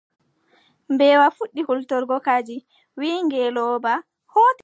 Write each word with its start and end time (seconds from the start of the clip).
Mbeewa 0.93 1.27
fuɗɗi 1.37 1.61
hultorgo 1.67 2.15
kadi, 2.25 2.55
wiʼi 2.99 3.19
ngeelooba: 3.27 3.93
kooten 4.31 4.51
wuro. 4.51 4.59